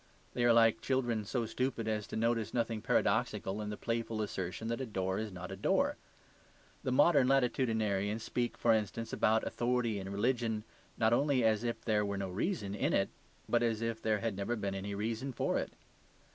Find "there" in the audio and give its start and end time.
11.85-12.03, 14.01-14.21